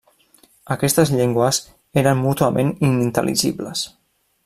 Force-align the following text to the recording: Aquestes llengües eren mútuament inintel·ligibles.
Aquestes 0.75 1.11
llengües 1.17 1.59
eren 2.03 2.25
mútuament 2.25 2.75
inintel·ligibles. 2.91 3.87